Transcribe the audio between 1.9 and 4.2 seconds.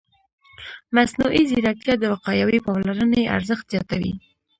د وقایوي پاملرنې ارزښت زیاتوي.